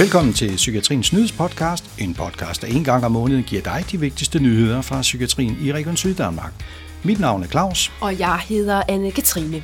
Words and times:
Velkommen 0.00 0.34
til 0.34 0.56
Psykiatriens 0.56 1.12
Nyhedspodcast, 1.12 1.84
en 1.98 2.14
podcast, 2.14 2.62
der 2.62 2.68
en 2.68 2.84
gang 2.84 3.04
om 3.04 3.12
måneden 3.12 3.44
giver 3.44 3.62
dig 3.62 3.84
de 3.90 4.00
vigtigste 4.00 4.38
nyheder 4.38 4.82
fra 4.82 5.00
psykiatrien 5.00 5.56
i 5.62 5.72
Region 5.72 5.96
Syddanmark. 5.96 6.52
Mit 7.04 7.20
navn 7.20 7.42
er 7.42 7.46
Claus. 7.46 7.92
Og 8.00 8.18
jeg 8.18 8.38
hedder 8.38 8.82
Anne-Katrine. 8.82 9.60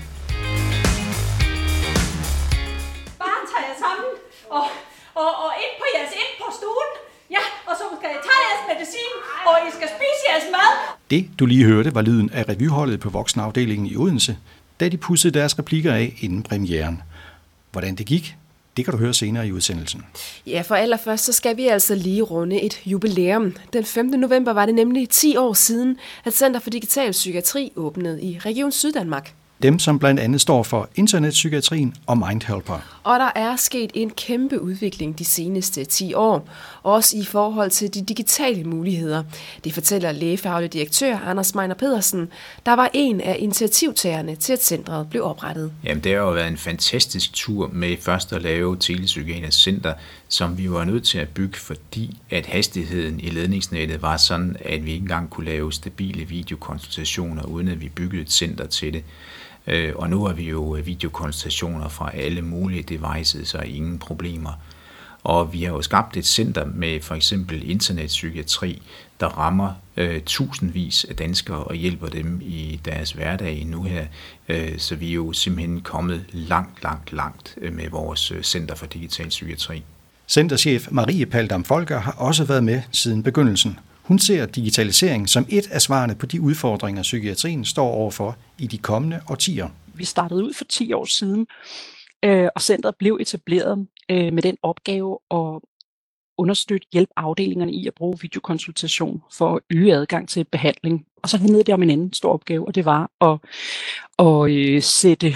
Bare 3.23 3.43
tager 3.51 3.67
jeg 3.71 3.77
sammen 3.85 4.11
og, 4.51 4.65
og, 5.23 5.31
og 5.45 5.51
ind 5.65 5.75
på 5.81 5.87
jeres 5.97 6.13
ind 6.23 6.33
på 6.43 6.47
stuen. 6.59 6.91
Ja, 7.31 7.45
og 7.67 7.75
så 7.79 7.85
skal 7.99 8.09
jeg 8.15 8.21
tage 8.27 8.41
jeres 8.47 8.63
medicin, 8.73 9.13
og 9.47 9.55
I 9.69 9.71
skal 9.77 9.89
spise 9.97 10.23
jeres 10.31 10.47
mad. 10.57 10.71
Det, 11.11 11.31
du 11.39 11.47
lige 11.47 11.65
hørte, 11.65 11.95
var 11.95 12.03
lyden 12.03 12.31
af 12.31 12.49
revyholdet 12.49 13.01
på 13.01 13.11
voksenafdelingen 13.11 13.87
i 13.87 13.97
Odense, 13.97 14.37
da 14.81 14.89
de 14.89 14.97
pudsede 14.97 15.39
deres 15.39 15.59
replikker 15.59 15.93
af 15.93 16.19
inden 16.21 16.43
premieren. 16.43 17.03
Hvordan 17.73 17.95
det 17.95 18.07
gik, 18.07 18.37
det 18.77 18.85
kan 18.85 18.93
du 18.93 18.99
høre 18.99 19.15
senere 19.15 19.47
i 19.47 19.53
udsendelsen. 19.53 20.03
Ja, 20.47 20.61
for 20.61 20.75
allerførst 20.75 21.25
så 21.25 21.33
skal 21.33 21.57
vi 21.57 21.67
altså 21.67 21.95
lige 21.95 22.23
runde 22.23 22.63
et 22.63 22.81
jubilæum. 22.87 23.55
Den 23.73 23.85
5. 23.85 24.07
november 24.07 24.53
var 24.53 24.67
det 24.67 24.75
nemlig 24.75 25.09
10 25.09 25.37
år 25.37 25.53
siden, 25.53 25.97
at 26.25 26.35
Center 26.35 26.61
for 26.61 26.71
Digital 26.71 27.11
Psykiatri 27.11 27.73
åbnede 27.77 28.23
i 28.23 28.39
Region 28.39 28.73
Syddanmark. 28.73 29.35
Dem, 29.63 29.79
som 29.79 29.99
blandt 29.99 30.21
andet 30.21 30.41
står 30.41 30.63
for 30.63 30.89
internetpsykiatrien 30.95 31.95
og 32.07 32.19
Mindhelper. 32.19 32.96
Og 33.07 33.19
der 33.19 33.31
er 33.35 33.57
sket 33.57 33.91
en 33.95 34.11
kæmpe 34.11 34.63
udvikling 34.63 35.19
de 35.19 35.25
seneste 35.25 35.85
10 35.85 36.15
år, 36.15 36.49
også 36.83 37.17
i 37.17 37.25
forhold 37.25 37.71
til 37.71 37.95
de 37.95 38.03
digitale 38.03 38.65
muligheder. 38.65 39.23
Det 39.65 39.75
fortæller 39.75 40.13
lægefaglig 40.13 40.73
direktør 40.73 41.19
Anders 41.19 41.55
Meiner 41.55 41.75
Pedersen, 41.75 42.29
der 42.67 42.73
var 42.73 42.91
en 42.93 43.21
af 43.21 43.37
initiativtagerne 43.39 44.37
til, 44.37 44.53
at 44.53 44.65
centret 44.65 45.11
blev 45.11 45.25
oprettet. 45.25 45.73
Jamen, 45.85 46.05
det 46.05 46.13
har 46.13 46.19
jo 46.19 46.31
været 46.31 46.49
en 46.49 46.57
fantastisk 46.57 47.33
tur 47.33 47.71
med 47.73 47.97
først 48.01 48.33
at 48.33 48.43
lave 48.43 48.77
Telepsykiatrisk 48.77 49.63
Center, 49.63 49.95
som 50.29 50.59
vi 50.59 50.71
var 50.71 50.85
nødt 50.85 51.05
til 51.05 51.19
at 51.19 51.29
bygge, 51.29 51.57
fordi 51.57 52.17
at 52.31 52.47
hastigheden 52.47 53.21
i 53.21 53.31
ledningsnettet 53.31 54.03
var 54.03 54.17
sådan, 54.17 54.57
at 54.61 54.87
vi 54.87 54.93
ikke 54.93 55.03
engang 55.03 55.31
kunne 55.31 55.47
lave 55.47 55.73
stabile 55.73 56.25
videokonsultationer, 56.25 57.43
uden 57.43 57.69
at 57.69 57.81
vi 57.81 57.89
byggede 57.89 58.23
et 58.23 58.33
center 58.33 58.67
til 58.67 58.93
det. 58.93 59.05
Øh, 59.67 59.93
og 59.97 60.11
nu 60.11 60.25
har 60.25 60.33
vi 60.33 60.49
jo 60.49 60.77
øh, 60.77 60.87
videokonstationer 60.87 61.89
fra 61.89 62.11
alle 62.15 62.43
mulige 62.43 62.83
devices 62.83 63.55
og 63.55 63.67
ingen 63.67 63.99
problemer. 63.99 64.53
Og 65.23 65.53
vi 65.53 65.63
har 65.63 65.73
jo 65.73 65.83
skabt 65.83 66.17
et 66.17 66.27
center 66.27 66.65
med 66.65 67.01
for 67.01 67.15
eksempel 67.15 67.71
internetpsykiatri, 67.71 68.83
der 69.21 69.27
rammer 69.27 69.73
øh, 69.97 70.21
tusindvis 70.21 71.05
af 71.05 71.17
danskere 71.17 71.65
og 71.65 71.75
hjælper 71.75 72.09
dem 72.09 72.41
i 72.43 72.81
deres 72.85 73.13
hverdag 73.13 73.65
nu 73.67 73.83
her. 73.83 74.07
Øh, 74.49 74.79
så 74.79 74.97
vi 74.97 75.11
er 75.11 75.15
jo 75.15 75.33
simpelthen 75.33 75.81
kommet 75.81 76.25
langt, 76.33 76.83
langt, 76.83 77.13
langt 77.13 77.55
øh, 77.61 77.73
med 77.73 77.89
vores 77.91 78.31
øh, 78.31 78.43
Center 78.43 78.75
for 78.75 78.87
Digital 78.87 79.29
Psykiatri. 79.29 79.83
Centerchef 80.29 80.89
Marie 80.91 81.27
Paldam 81.27 81.65
Folker 81.65 82.01
har 82.01 82.13
også 82.13 82.45
været 82.45 82.65
med 82.65 82.83
siden 82.93 83.23
begyndelsen. 83.23 83.79
Hun 84.07 84.19
ser 84.19 84.47
digitalisering 84.47 85.29
som 85.29 85.47
et 85.49 85.71
af 85.71 85.83
svarene 85.83 86.15
på 86.15 86.27
de 86.27 86.41
udfordringer, 86.41 87.03
psykiatrien 87.03 87.65
står 87.65 87.89
overfor 87.89 88.37
i 88.59 88.67
de 88.67 88.79
kommende 88.79 89.21
årtier. 89.31 89.69
Vi 89.95 90.05
startede 90.05 90.45
ud 90.45 90.55
for 90.55 90.65
10 90.65 90.93
år 90.93 91.05
siden, 91.05 91.47
øh, 92.25 92.49
og 92.55 92.63
centret 92.63 92.97
blev 92.97 93.19
etableret 93.21 93.87
øh, 94.11 94.33
med 94.33 94.43
den 94.43 94.57
opgave 94.63 95.19
at 95.31 95.61
understøtte 96.39 96.87
hjælp 96.93 97.11
afdelingerne 97.17 97.73
i 97.73 97.87
at 97.87 97.95
bruge 97.95 98.19
videokonsultation 98.23 99.23
for 99.33 99.57
at 99.57 99.61
øge 99.71 99.95
adgang 99.95 100.29
til 100.29 100.45
behandling. 100.45 101.07
Og 101.23 101.29
så 101.29 101.39
handlede 101.39 101.65
det 101.65 101.75
om 101.75 101.83
en 101.83 101.91
anden 101.91 102.13
stor 102.13 102.33
opgave, 102.33 102.67
og 102.67 102.75
det 102.75 102.85
var 102.85 103.11
at, 103.21 103.39
at 104.19 104.51
øh, 104.51 104.83
sætte 104.83 105.35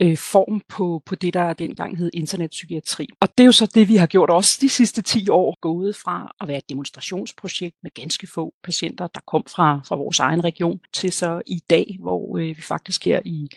øh, 0.00 0.16
form 0.16 0.62
på, 0.68 1.02
på 1.06 1.14
det, 1.14 1.34
der 1.34 1.52
dengang 1.52 1.98
hed 1.98 2.10
internetpsykiatri. 2.14 3.08
Og 3.20 3.28
det 3.38 3.44
er 3.44 3.46
jo 3.46 3.52
så 3.52 3.66
det, 3.74 3.88
vi 3.88 3.96
har 3.96 4.06
gjort 4.06 4.30
også 4.30 4.58
de 4.60 4.68
sidste 4.68 5.02
10 5.02 5.28
år, 5.28 5.58
gået 5.60 5.96
fra 5.96 6.34
at 6.40 6.48
være 6.48 6.58
et 6.58 6.68
demonstrationsprojekt 6.68 7.76
med 7.82 7.90
ganske 7.94 8.26
få 8.26 8.54
patienter, 8.64 9.06
der 9.06 9.20
kom 9.26 9.44
fra, 9.48 9.80
fra 9.88 9.96
vores 9.96 10.18
egen 10.18 10.44
region, 10.44 10.80
til 10.92 11.12
så 11.12 11.42
i 11.46 11.62
dag, 11.70 11.96
hvor 12.00 12.38
øh, 12.38 12.48
vi 12.48 12.62
faktisk 12.62 13.04
her 13.04 13.20
i, 13.24 13.48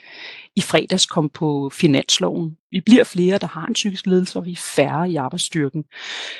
i 0.56 0.62
fredags 0.62 1.06
kom 1.06 1.30
på 1.30 1.72
finansloven. 1.74 2.58
Vi 2.72 2.82
bliver 2.82 3.04
flere, 3.04 3.38
der 3.38 3.48
har 3.48 3.66
en 3.66 3.74
psykisk 3.74 4.08
ledelse, 4.08 4.40
og 4.40 4.46
vi 4.46 4.52
er 4.52 4.56
færre 4.76 5.10
i 5.10 5.16
arbejdsstyrken. 5.16 5.84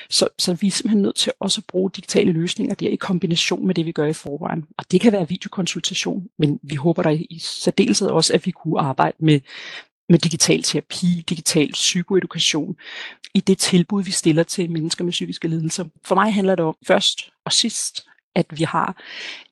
Så, 0.10 0.28
så 0.40 0.54
vi 0.54 0.68
er 0.68 0.72
simpelthen 0.72 1.02
nødt 1.02 1.16
til 1.16 1.32
også 1.40 1.62
at 1.62 1.66
bruge 1.68 1.92
digitale 1.96 2.32
løsninger 2.32 2.76
der 2.76 2.90
i 2.90 2.96
kombination 2.96 3.68
med 3.68 3.76
det, 3.76 3.86
vi 3.86 3.92
gør 3.92 4.06
i 4.06 4.14
forvejen. 4.14 4.66
Og 4.78 4.92
det 4.92 5.02
kan 5.02 5.12
være 5.12 5.30
videokonsultation, 5.30 6.28
men 6.38 6.60
vi 6.64 6.76
håber 6.76 7.04
da 7.04 7.10
i 7.10 7.40
særdeleshed 7.40 8.08
også, 8.08 8.34
at 8.34 8.46
vi 8.46 8.52
kunne 8.52 8.80
arbejde 8.80 9.18
med, 9.20 9.40
med 10.10 10.20
digital 10.20 10.64
terapi, 10.64 11.24
digital 11.30 11.72
psykoedukation 11.72 12.76
i 13.34 13.40
det 13.40 13.58
tilbud, 13.58 14.04
vi 14.04 14.12
stiller 14.12 14.44
til 14.44 14.72
mennesker 14.72 15.04
med 15.04 15.12
psykiske 15.12 15.48
lidelser. 15.48 15.86
For 16.06 16.16
mig 16.16 16.34
handler 16.34 16.56
det 16.56 16.66
om 16.66 16.76
først 16.88 17.30
og 17.46 17.54
sidst, 17.54 18.06
at 18.36 18.46
vi 18.50 18.64
har 18.64 19.04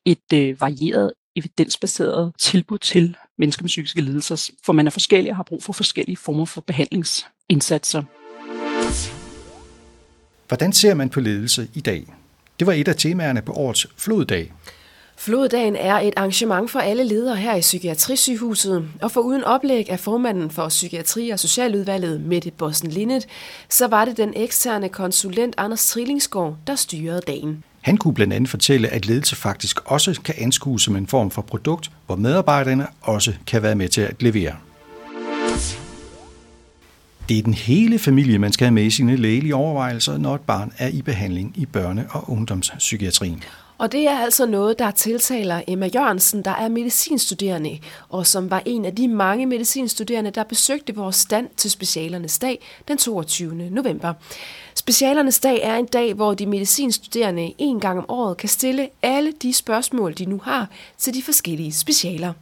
et 0.04 0.32
øh, 0.34 0.60
varieret 0.60 1.12
evidensbaseret 1.36 2.32
tilbud 2.38 2.78
til 2.78 3.16
mennesker 3.38 3.62
med 3.62 3.68
psykiske 3.68 4.00
lidelser, 4.00 4.50
for 4.64 4.72
man 4.72 4.86
er 4.86 4.90
forskellig 4.90 5.30
og 5.30 5.36
har 5.36 5.42
brug 5.42 5.62
for 5.62 5.72
forskellige 5.72 6.16
former 6.16 6.44
for 6.44 6.60
behandlingsindsatser. 6.60 8.02
Hvordan 10.48 10.72
ser 10.72 10.94
man 10.94 11.10
på 11.10 11.20
ledelse 11.20 11.68
i 11.74 11.80
dag? 11.80 12.14
Det 12.58 12.66
var 12.66 12.72
et 12.72 12.88
af 12.88 12.96
temaerne 12.96 13.42
på 13.42 13.52
årets 13.52 13.86
Floddag. 13.96 14.52
Floddagen 15.16 15.76
er 15.76 15.94
et 15.94 16.14
arrangement 16.16 16.70
for 16.70 16.78
alle 16.78 17.04
ledere 17.04 17.36
her 17.36 17.54
i 17.54 17.60
Psykiatrisygehuset, 17.60 18.88
og 19.02 19.10
for 19.10 19.20
uden 19.20 19.44
oplæg 19.44 19.90
af 19.90 20.00
formanden 20.00 20.50
for 20.50 20.68
Psykiatri- 20.68 21.30
og 21.32 21.38
Socialudvalget, 21.40 22.20
Mette 22.20 22.50
Bossen 22.50 22.90
Linnet, 22.90 23.26
så 23.68 23.86
var 23.86 24.04
det 24.04 24.16
den 24.16 24.32
eksterne 24.36 24.88
konsulent 24.88 25.54
Anders 25.58 25.86
Trillingsgaard, 25.86 26.56
der 26.66 26.74
styrede 26.74 27.20
dagen. 27.26 27.64
Han 27.80 27.96
kunne 27.96 28.14
blandt 28.14 28.32
andet 28.32 28.50
fortælle, 28.50 28.88
at 28.88 29.06
ledelse 29.06 29.36
faktisk 29.36 29.80
også 29.84 30.20
kan 30.20 30.34
anskues 30.38 30.82
som 30.82 30.96
en 30.96 31.06
form 31.06 31.30
for 31.30 31.42
produkt, 31.42 31.90
hvor 32.06 32.16
medarbejderne 32.16 32.86
også 33.00 33.32
kan 33.46 33.62
være 33.62 33.74
med 33.74 33.88
til 33.88 34.00
at 34.00 34.22
levere. 34.22 34.56
Det 37.28 37.38
er 37.38 37.42
den 37.42 37.54
hele 37.54 37.98
familie, 37.98 38.38
man 38.38 38.52
skal 38.52 38.64
have 38.64 38.74
med 38.74 38.84
i 38.84 38.90
sine 38.90 39.16
lægelige 39.16 39.54
overvejelser, 39.54 40.18
når 40.18 40.34
et 40.34 40.40
barn 40.40 40.72
er 40.78 40.88
i 40.88 41.02
behandling 41.02 41.52
i 41.56 41.66
børne- 41.76 42.16
og 42.16 42.30
ungdomspsykiatrien. 42.30 43.42
Og 43.84 43.92
det 43.92 44.08
er 44.08 44.18
altså 44.18 44.46
noget, 44.46 44.78
der 44.78 44.90
tiltaler 44.90 45.62
Emma 45.68 45.86
Jørgensen, 45.94 46.42
der 46.42 46.50
er 46.50 46.68
medicinstuderende, 46.68 47.78
og 48.08 48.26
som 48.26 48.50
var 48.50 48.62
en 48.66 48.84
af 48.84 48.94
de 48.94 49.08
mange 49.08 49.46
medicinstuderende, 49.46 50.30
der 50.30 50.44
besøgte 50.44 50.94
vores 50.94 51.16
stand 51.16 51.48
til 51.56 51.70
specialernes 51.70 52.38
dag 52.38 52.60
den 52.88 52.98
22. 52.98 53.54
november. 53.54 54.14
Specialernes 54.74 55.40
dag 55.40 55.60
er 55.62 55.76
en 55.76 55.86
dag, 55.86 56.14
hvor 56.14 56.34
de 56.34 56.46
medicinstuderende 56.46 57.52
en 57.58 57.80
gang 57.80 57.98
om 57.98 58.04
året 58.08 58.36
kan 58.36 58.48
stille 58.48 58.88
alle 59.02 59.32
de 59.42 59.52
spørgsmål, 59.52 60.14
de 60.14 60.24
nu 60.24 60.40
har 60.44 60.68
til 60.98 61.14
de 61.14 61.22
forskellige 61.22 61.72
specialer. 61.72 62.32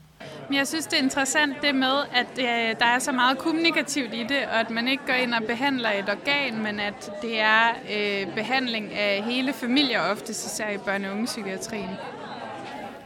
Men 0.48 0.58
jeg 0.58 0.66
synes, 0.68 0.86
det 0.86 0.98
er 0.98 1.02
interessant 1.02 1.56
det 1.62 1.74
med, 1.74 1.96
at 2.12 2.26
øh, 2.38 2.44
der 2.80 2.86
er 2.86 2.98
så 2.98 3.12
meget 3.12 3.38
kommunikativt 3.38 4.14
i 4.14 4.22
det, 4.28 4.38
og 4.52 4.60
at 4.60 4.70
man 4.70 4.88
ikke 4.88 5.02
går 5.06 5.12
ind 5.12 5.34
og 5.34 5.42
behandler 5.46 5.90
et 5.90 6.08
organ, 6.08 6.62
men 6.62 6.80
at 6.80 7.10
det 7.22 7.40
er 7.40 7.68
øh, 7.96 8.34
behandling 8.34 8.92
af 8.92 9.22
hele 9.22 9.52
familier, 9.52 10.00
ofte 10.00 10.30
især 10.30 10.70
i 10.70 10.76
børne- 10.76 11.06
og 11.06 11.12
ungepsykiatrien. 11.12 11.90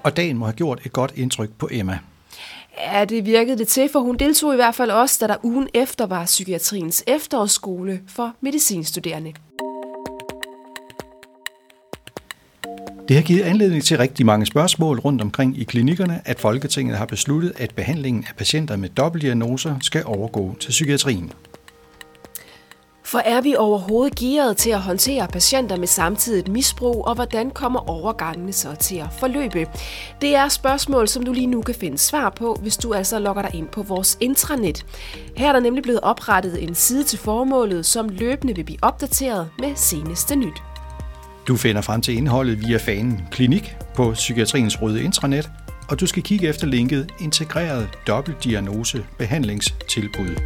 Og 0.02 0.16
dagen 0.16 0.38
må 0.38 0.44
have 0.44 0.56
gjort 0.56 0.80
et 0.86 0.92
godt 0.92 1.12
indtryk 1.16 1.50
på 1.58 1.68
Emma. 1.72 1.98
Ja, 2.78 3.04
det 3.04 3.26
virkede 3.26 3.58
det 3.58 3.68
til, 3.68 3.88
for 3.92 4.00
hun 4.00 4.16
deltog 4.16 4.52
i 4.52 4.56
hvert 4.56 4.74
fald 4.74 4.90
også, 4.90 5.16
da 5.20 5.32
der 5.32 5.36
ugen 5.42 5.68
efter 5.74 6.06
var 6.06 6.24
psykiatriens 6.24 7.04
efterårsskole 7.06 8.00
for 8.08 8.34
medicinstuderende. 8.40 9.32
Det 13.08 13.16
har 13.16 13.22
givet 13.22 13.42
anledning 13.42 13.84
til 13.84 13.98
rigtig 13.98 14.26
mange 14.26 14.46
spørgsmål 14.46 14.98
rundt 14.98 15.22
omkring 15.22 15.58
i 15.58 15.64
klinikkerne, 15.64 16.20
at 16.24 16.40
Folketinget 16.40 16.96
har 16.96 17.06
besluttet, 17.06 17.52
at 17.56 17.74
behandlingen 17.74 18.24
af 18.28 18.36
patienter 18.36 18.76
med 18.76 18.88
dobbeltdiagnoser 18.88 19.76
skal 19.80 20.02
overgå 20.06 20.56
til 20.60 20.70
psykiatrien. 20.70 21.32
For 23.04 23.18
er 23.18 23.40
vi 23.40 23.54
overhovedet 23.54 24.14
gearet 24.18 24.56
til 24.56 24.70
at 24.70 24.80
håndtere 24.80 25.28
patienter 25.28 25.76
med 25.76 25.86
samtidigt 25.86 26.48
misbrug, 26.48 27.06
og 27.06 27.14
hvordan 27.14 27.50
kommer 27.50 27.90
overgangene 27.90 28.52
så 28.52 28.74
til 28.74 28.96
at 28.96 29.08
forløbe? 29.18 29.66
Det 30.20 30.34
er 30.36 30.48
spørgsmål, 30.48 31.08
som 31.08 31.24
du 31.24 31.32
lige 31.32 31.46
nu 31.46 31.62
kan 31.62 31.74
finde 31.74 31.98
svar 31.98 32.30
på, 32.30 32.58
hvis 32.62 32.76
du 32.76 32.94
altså 32.94 33.18
logger 33.18 33.42
dig 33.42 33.54
ind 33.54 33.68
på 33.68 33.82
vores 33.82 34.18
intranet. 34.20 34.86
Her 35.36 35.48
er 35.48 35.52
der 35.52 35.60
nemlig 35.60 35.82
blevet 35.82 36.00
oprettet 36.00 36.62
en 36.62 36.74
side 36.74 37.04
til 37.04 37.18
formålet, 37.18 37.86
som 37.86 38.08
løbende 38.08 38.54
vil 38.54 38.64
blive 38.64 38.78
opdateret 38.82 39.48
med 39.58 39.72
seneste 39.76 40.36
nyt. 40.36 40.62
Du 41.48 41.56
finder 41.56 41.82
frem 41.82 42.00
til 42.00 42.16
indholdet 42.16 42.60
via 42.68 42.76
fanen 42.76 43.20
Klinik 43.30 43.76
på 43.94 44.12
Psykiatriens 44.12 44.82
Røde 44.82 45.02
Intranet, 45.02 45.50
og 45.88 46.00
du 46.00 46.06
skal 46.06 46.22
kigge 46.22 46.48
efter 46.48 46.66
linket 46.66 47.10
Integreret 47.20 47.88
Dobbeltdiagnose 48.06 49.04
Behandlingstilbud. 49.18 50.36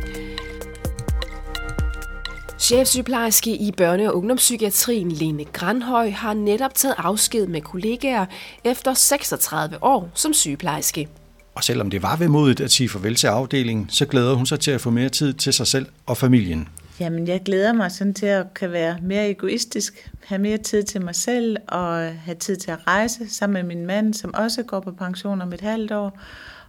Chefsygeplejerske 2.58 3.50
i 3.56 3.72
børne- 3.80 4.08
og 4.08 4.16
ungdomspsykiatrien 4.16 5.12
Lene 5.12 5.44
Granhøj 5.44 6.10
har 6.10 6.34
netop 6.34 6.74
taget 6.74 6.94
afsked 6.98 7.46
med 7.46 7.60
kollegaer 7.60 8.26
efter 8.64 8.94
36 8.94 9.82
år 9.82 10.10
som 10.14 10.32
sygeplejerske. 10.32 11.08
Og 11.54 11.64
selvom 11.64 11.90
det 11.90 12.02
var 12.02 12.16
vemodigt 12.16 12.60
at 12.60 12.70
sige 12.70 12.88
farvel 12.88 13.14
til 13.14 13.26
afdelingen, 13.26 13.86
så 13.90 14.06
glæder 14.06 14.34
hun 14.34 14.46
sig 14.46 14.60
til 14.60 14.70
at 14.70 14.80
få 14.80 14.90
mere 14.90 15.08
tid 15.08 15.34
til 15.34 15.52
sig 15.52 15.66
selv 15.66 15.86
og 16.06 16.16
familien. 16.16 16.68
Jamen, 17.00 17.28
jeg 17.28 17.42
glæder 17.42 17.72
mig 17.72 17.92
sådan 17.92 18.14
til 18.14 18.26
at 18.26 18.54
kan 18.54 18.72
være 18.72 18.98
mere 19.02 19.30
egoistisk, 19.30 20.10
have 20.24 20.38
mere 20.38 20.58
tid 20.58 20.82
til 20.82 21.04
mig 21.04 21.14
selv 21.14 21.56
og 21.68 21.96
have 21.98 22.34
tid 22.34 22.56
til 22.56 22.70
at 22.70 22.86
rejse 22.86 23.28
sammen 23.28 23.54
med 23.54 23.76
min 23.76 23.86
mand, 23.86 24.14
som 24.14 24.34
også 24.34 24.62
går 24.62 24.80
på 24.80 24.92
pension 24.92 25.42
om 25.42 25.52
et 25.52 25.60
halvt 25.60 25.92
år, 25.92 26.18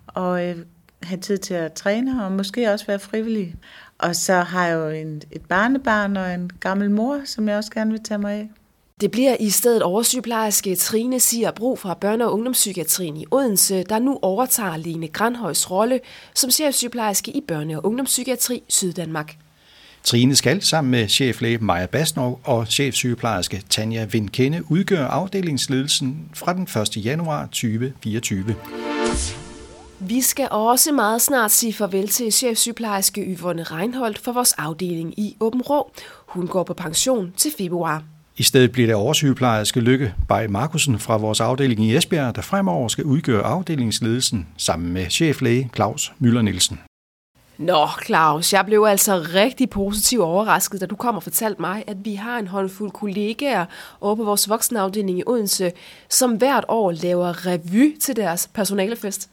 og 0.08 0.46
øh, 0.46 0.58
have 1.04 1.20
tid 1.20 1.38
til 1.38 1.54
at 1.54 1.74
træne 1.74 2.26
og 2.26 2.32
måske 2.32 2.72
også 2.72 2.86
være 2.86 3.00
frivillig. 3.00 3.56
Og 3.98 4.16
så 4.16 4.34
har 4.34 4.68
jeg 4.68 4.76
jo 4.76 4.90
en, 4.90 5.22
et 5.32 5.42
barnebarn 5.42 6.18
og 6.18 6.34
en 6.34 6.52
gammel 6.60 6.92
mor, 6.92 7.22
som 7.26 7.48
jeg 7.48 7.58
også 7.58 7.72
gerne 7.72 7.92
vil 7.92 8.04
tage 8.04 8.18
mig 8.18 8.34
af. 8.34 8.50
Det 9.02 9.12
bliver 9.12 9.36
i 9.40 9.50
stedet 9.50 9.84
oversygeplejerske 9.84 10.76
Trine 10.76 11.20
Siger 11.20 11.52
Bro 11.52 11.76
fra 11.76 11.98
Børne- 12.06 12.24
og 12.24 12.34
Ungdomspsykiatrien 12.34 13.18
i 13.18 13.26
Odense, 13.32 13.84
der 13.84 14.00
nu 14.00 14.20
overtager 14.22 14.78
Lene 14.78 15.08
Granhøjs 15.08 15.72
rolle 15.72 16.00
som 16.36 16.52
chefsygeplejerske 16.52 17.32
i 17.32 17.42
Børne- 17.52 17.76
og 17.76 17.86
Ungdomspsykiatri 17.86 18.64
Syddanmark. 18.68 19.38
Trine 20.04 20.36
skal 20.36 20.62
sammen 20.62 20.92
med 20.92 21.08
cheflæge 21.08 21.58
Maja 21.58 21.86
Basnov 21.86 22.40
og 22.44 22.68
chefsygeplejerske 22.68 23.64
Tanja 23.70 24.06
Vindkende 24.06 24.72
udgøre 24.72 25.08
afdelingsledelsen 25.08 26.30
fra 26.34 26.54
den 26.54 26.64
1. 26.98 27.06
januar 27.06 27.46
2024. 27.46 28.56
Vi 30.00 30.22
skal 30.22 30.48
også 30.52 30.92
meget 30.92 31.22
snart 31.22 31.52
sige 31.52 31.74
farvel 31.74 32.08
til 32.08 32.32
chefsygeplejerske 32.32 33.36
Yvonne 33.38 33.64
Reinholdt 33.64 34.18
for 34.18 34.32
vores 34.32 34.54
afdeling 34.54 35.20
i 35.20 35.38
Åben 35.40 35.62
Rå. 35.62 35.92
Hun 36.28 36.48
går 36.48 36.64
på 36.64 36.74
pension 36.74 37.34
til 37.38 37.52
februar. 37.58 38.04
I 38.38 38.44
stedet 38.44 38.72
bliver 38.72 38.88
det 38.88 38.96
oversygeplejerske 38.96 39.80
Lykke 39.80 40.14
Bay 40.28 40.46
Markusen 40.46 41.00
fra 41.00 41.18
vores 41.18 41.40
afdeling 41.40 41.86
i 41.86 41.96
Esbjerg, 41.96 42.36
der 42.36 42.42
fremover 42.42 42.88
skal 42.88 43.04
udgøre 43.04 43.44
afdelingsledelsen 43.44 44.48
sammen 44.58 44.94
med 44.94 45.10
cheflæge 45.10 45.70
Claus 45.76 46.14
Møller 46.20 46.42
Nielsen. 46.42 46.80
Nå, 47.62 47.88
Claus, 48.06 48.54
jeg 48.54 48.66
blev 48.66 48.86
altså 48.90 49.26
rigtig 49.34 49.70
positivt 49.70 50.22
overrasket, 50.22 50.82
da 50.82 50.86
du 50.86 50.96
kom 50.96 51.16
og 51.16 51.24
fortalte 51.24 51.62
mig, 51.62 51.84
at 51.88 51.98
vi 52.04 52.16
har 52.16 52.40
en 52.40 52.48
håndfuld 52.48 52.92
kollegaer 52.92 53.66
over 54.02 54.16
på 54.16 54.24
vores 54.24 54.50
voksenafdeling 54.50 55.20
i 55.20 55.24
Odense, 55.28 55.72
som 56.10 56.32
hvert 56.32 56.66
år 56.68 56.92
laver 56.92 57.48
revy 57.48 58.00
til 58.00 58.16
deres 58.16 58.50
personalefest. 58.54 59.30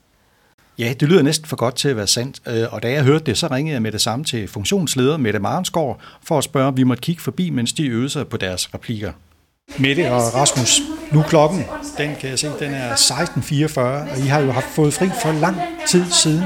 Ja, 0.79 0.93
det 1.01 1.09
lyder 1.09 1.23
næsten 1.23 1.47
for 1.47 1.57
godt 1.57 1.75
til 1.75 1.89
at 1.89 1.97
være 1.97 2.07
sandt, 2.07 2.41
øh, 2.47 2.67
og 2.71 2.83
da 2.83 2.91
jeg 2.91 3.05
hørte 3.05 3.25
det, 3.25 3.39
så 3.39 3.47
ringede 3.47 3.75
jeg 3.75 3.83
med 3.83 3.93
det 3.93 4.01
samme 4.01 4.25
til 4.25 4.49
funktionsleder 4.49 5.17
Mette 5.17 5.39
Marensgaard 5.39 6.01
for 6.23 6.39
at 6.39 6.45
spørge, 6.45 6.67
om 6.67 6.77
vi 6.77 6.83
måtte 6.83 7.01
kigge 7.01 7.23
forbi, 7.23 7.51
mens 7.51 7.73
de 7.73 7.87
øvede 7.87 8.09
sig 8.09 8.29
på 8.29 8.37
deres 8.37 8.75
replikker. 8.75 9.13
Mette 9.79 10.13
og 10.13 10.35
Rasmus, 10.35 10.81
nu 11.13 11.23
klokken, 11.23 11.65
den 11.99 12.11
kan 12.21 12.31
jeg 12.31 12.39
se, 12.39 12.51
den 12.61 12.75
er 12.75 12.95
16.44, 12.95 13.81
og 13.81 14.19
I 14.19 14.29
har 14.29 14.41
jo 14.41 14.51
haft 14.51 14.67
fået 14.67 14.95
fri 14.95 15.09
for 15.23 15.33
lang 15.33 15.57
tid 15.87 16.05
siden. 16.11 16.45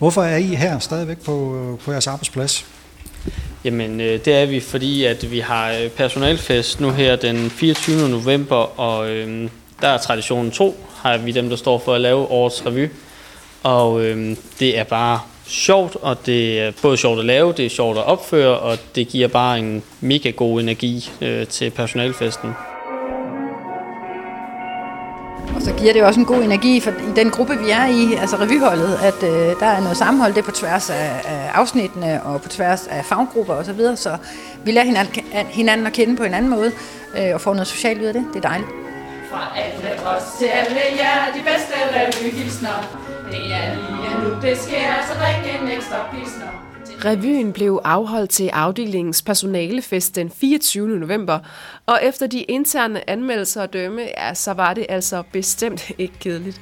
Hvorfor 0.00 0.22
er 0.22 0.36
I 0.36 0.54
her 0.54 0.78
stadigvæk 0.78 1.18
på, 1.24 1.78
på 1.84 1.92
jeres 1.92 2.06
arbejdsplads? 2.06 2.66
Jamen, 3.64 4.00
øh, 4.00 4.24
det 4.24 4.34
er 4.34 4.46
vi, 4.46 4.60
fordi 4.60 5.04
at 5.04 5.30
vi 5.30 5.38
har 5.38 5.72
øh, 5.72 5.88
personalfest 5.88 6.80
nu 6.80 6.90
her 6.90 7.16
den 7.16 7.50
24. 7.50 8.08
november, 8.08 8.80
og 8.80 9.10
øh, 9.10 9.50
der 9.80 9.88
er 9.88 9.98
traditionen 9.98 10.50
tro, 10.50 10.84
har 10.96 11.18
vi 11.18 11.32
dem, 11.32 11.48
der 11.48 11.56
står 11.56 11.78
for 11.78 11.94
at 11.94 12.00
lave 12.00 12.18
årets 12.30 12.66
revy. 12.66 12.88
Og 13.62 14.04
øh, 14.04 14.36
det 14.60 14.78
er 14.78 14.84
bare 14.84 15.20
sjovt, 15.46 15.96
og 16.02 16.26
det 16.26 16.60
er 16.60 16.72
både 16.82 16.96
sjovt 16.96 17.18
at 17.18 17.24
lave, 17.24 17.52
det 17.52 17.66
er 17.66 17.70
sjovt 17.70 17.98
at 17.98 18.04
opføre, 18.04 18.58
og 18.58 18.78
det 18.94 19.08
giver 19.08 19.28
bare 19.28 19.58
en 19.58 19.82
mega 20.00 20.30
god 20.30 20.60
energi 20.60 21.10
øh, 21.20 21.46
til 21.46 21.70
personalfesten. 21.70 22.50
Og 25.60 25.66
så 25.66 25.72
giver 25.72 25.92
det 25.92 26.00
jo 26.00 26.06
også 26.06 26.20
en 26.20 26.26
god 26.26 26.42
energi 26.42 26.80
for 26.80 26.90
i 26.90 27.12
den 27.16 27.30
gruppe, 27.30 27.58
vi 27.58 27.70
er 27.70 27.86
i, 27.86 28.14
altså 28.14 28.36
revyholdet, 28.36 28.98
at 29.02 29.22
øh, 29.22 29.60
der 29.60 29.66
er 29.66 29.80
noget 29.80 29.96
sammenhold, 29.96 30.32
det 30.32 30.40
er 30.40 30.44
på 30.44 30.50
tværs 30.50 30.90
af, 30.90 31.10
af 31.24 31.50
afsnittene 31.54 32.22
og 32.22 32.42
på 32.42 32.48
tværs 32.48 32.86
af 32.86 33.04
faggrupper 33.04 33.54
osv., 33.54 33.64
så, 33.64 33.72
videre, 33.72 33.96
så 33.96 34.16
vi 34.64 34.70
lærer 34.70 34.84
hinanden, 34.84 35.14
hinanden 35.32 35.86
at 35.86 35.92
kende 35.92 36.16
på 36.16 36.24
en 36.24 36.34
anden 36.34 36.50
måde 36.50 36.72
øh, 37.18 37.34
og 37.34 37.40
får 37.40 37.54
noget 37.54 37.66
socialt 37.66 38.00
ud 38.00 38.06
af 38.06 38.12
det. 38.12 38.24
Det 38.34 38.44
er 38.44 38.48
dejligt. 38.48 38.70
Fra 39.30 39.52
alle 39.56 40.06
os 40.06 40.38
til 40.38 40.46
alle 40.46 40.80
jer, 40.98 41.32
de 41.34 41.40
bedste 41.50 41.74
revyhilsner. 41.96 42.76
Det 43.30 43.52
er 43.52 43.74
lige 43.74 44.24
nu, 44.24 44.40
det 44.42 44.58
sker, 44.58 44.92
så 45.08 45.14
drik 45.20 45.60
en 45.62 45.68
ekstra 45.68 45.96
pilsner. 46.12 46.69
Revyen 47.04 47.52
blev 47.52 47.80
afholdt 47.84 48.30
til 48.30 48.48
afdelingens 48.48 49.22
personalefest 49.22 50.16
den 50.16 50.30
24. 50.30 50.98
november, 50.98 51.38
og 51.86 52.00
efter 52.02 52.26
de 52.26 52.42
interne 52.42 53.10
anmeldelser 53.10 53.62
at 53.62 53.72
dømme, 53.72 54.02
ja, 54.02 54.34
så 54.34 54.52
var 54.52 54.74
det 54.74 54.86
altså 54.88 55.22
bestemt 55.32 55.90
ikke 55.98 56.14
kedeligt. 56.20 56.60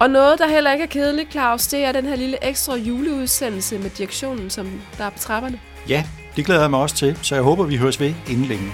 Og 0.00 0.10
noget, 0.10 0.38
der 0.38 0.48
heller 0.48 0.72
ikke 0.72 0.82
er 0.82 0.88
kedeligt, 0.88 1.32
Claus, 1.32 1.66
det 1.66 1.84
er 1.84 1.92
den 1.92 2.04
her 2.04 2.16
lille 2.16 2.48
ekstra 2.48 2.76
juleudsendelse 2.76 3.78
med 3.78 3.90
direktionen, 3.90 4.50
som 4.50 4.80
der 4.98 5.04
er 5.04 5.10
på 5.10 5.18
trapperne. 5.18 5.60
Ja, 5.88 6.04
det 6.36 6.46
glæder 6.46 6.60
jeg 6.60 6.70
mig 6.70 6.80
også 6.80 6.96
til, 6.96 7.18
så 7.22 7.34
jeg 7.34 7.44
håber, 7.44 7.64
vi 7.64 7.76
høres 7.76 8.00
ved 8.00 8.14
inden 8.30 8.44
længe. 8.44 8.72